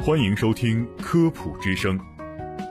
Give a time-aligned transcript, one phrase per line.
[0.00, 1.98] 欢迎收听《科普之声》，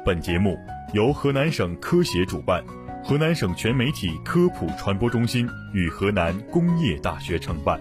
[0.03, 0.57] 本节目
[0.93, 2.63] 由河南省科协主办，
[3.03, 7.79] 河南省全媒体科普传播中心与河南工业大学承办。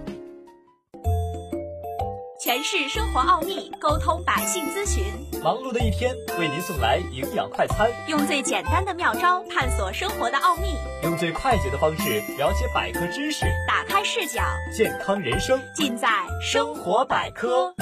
[2.42, 5.04] 诠释生活奥秘，沟通百姓咨询。
[5.42, 10.74] 忙碌的一天，为您送来营养快餐，用最简单的妙招探索生活的奥秘，
[11.04, 14.42] 用最快捷的方式了解百科知识，打开视角，
[14.76, 16.08] 健康人生尽在
[16.42, 17.74] 生活百科。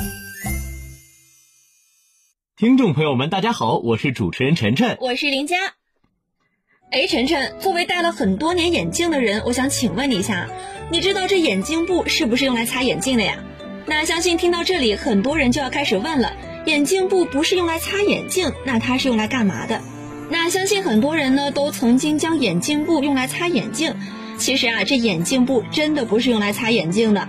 [2.64, 5.54] 听众朋友们，大家好，我是主持人晨晨，我是林佳。
[6.90, 10.49] 哎，晨晨，作为戴了很多年眼镜的人，我想请问你一下，
[10.90, 13.37] 你知道这眼镜布是不是用来擦眼镜的呀？
[13.85, 16.32] 那相信听到这里，很多人就要开始问了：
[16.64, 19.79] 眼镜布不是用来擦眼镜，那它是用来干嘛的？
[20.31, 23.95] 那相信很多人呢都曾经将眼镜布用来擦眼镜，
[24.39, 27.29] 其实啊，这眼镜布真的不是用来擦眼镜的。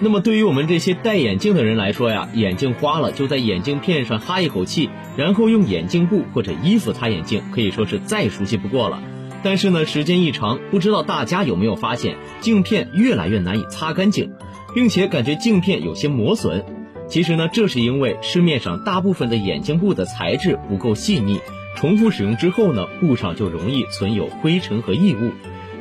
[0.00, 9.02] 那么对于我们这些戴眼镜的人来说呀，眼镜花了就在眼镜片上哈一口气，然后用眼镜布或者衣服擦眼镜，可以说是再熟悉不过了。
[9.42, 14.32] 但是呢，时间一长，不知道大家有没有发现，镜片越来越难以擦干净。
[14.74, 16.62] 并且感觉镜片有些磨损，
[17.08, 21.40] 其实呢，这是因为市面上大部分的眼镜布的材质不够细腻，
[21.76, 25.32] 重复使用之后呢，布上就容易存有灰尘和异物。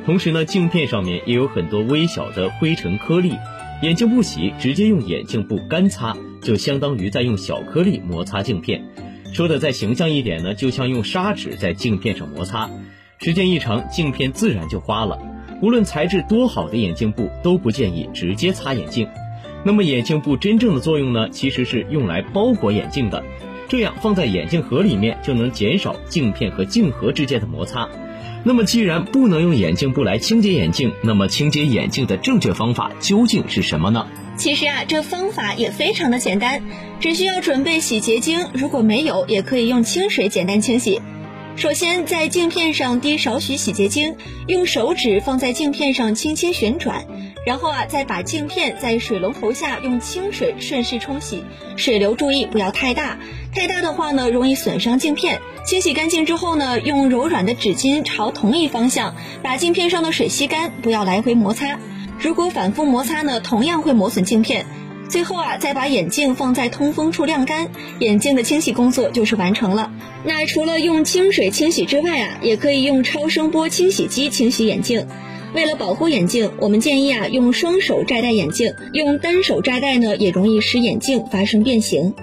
[0.05, 3.33] 同时呢，镜片上面也有很多微小的灰尘颗粒，
[3.81, 8.83] 眼镜不洗，直接用眼镜布干擦，就相当于在用小颗粒摩擦镜片。
[9.33, 12.69] 说的再形象一点呢，就像用砂纸在镜片上摩擦，
[13.19, 15.19] 时间一长，镜片自然就花了。
[15.61, 19.07] 无论材质多好的眼镜布都不建议直接擦眼镜。
[19.65, 23.23] 那么眼镜布真正的作用呢，其实是用来包裹眼镜的，
[23.67, 27.89] 这样放在眼镜盒里面就能减少镜片和镜盒之间的摩擦。
[28.47, 34.05] 那么既然不能用眼镜布来清洁眼镜，那么清洁眼镜的正确方法究竟是什么呢？
[34.37, 36.61] 其实啊，这方法也非常的简单，
[36.99, 41.01] 只需要准备洗洁精，如果没有，也可以用清水简单清洗。
[41.55, 47.05] 首先，在镜片上滴少许洗洁精，用手指放在镜片上轻轻旋转，
[47.45, 51.45] 然后啊，再把镜片在水龙头下用清水顺势冲洗，
[51.77, 53.17] 水流注意不要太大，
[53.53, 55.39] 太大的话呢，容易损伤镜片。
[55.65, 61.79] 清洗干净之后呢，用柔软的纸巾朝同一方向把镜片上的水吸干，不要来回摩擦。
[62.19, 64.65] 如果反复摩擦呢，同样会磨损镜片。
[65.07, 69.91] 最后啊，再把眼镜放在通风处晾干，眼镜的清洗工作就是完成了。
[70.23, 75.07] 那除了用清水清洗之外啊，也可以用超声波清洗机清洗眼镜。
[75.53, 82.13] 为了保护眼镜，我们建议啊用双手摘戴眼镜，用单手摘戴呢也容易使眼镜发生变形。